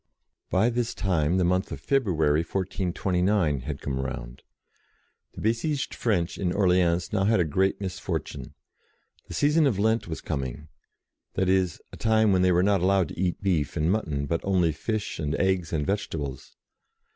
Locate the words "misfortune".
7.79-8.55